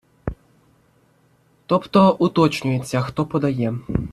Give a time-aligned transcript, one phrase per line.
[1.65, 3.79] Тобто уточнюється, хто подає.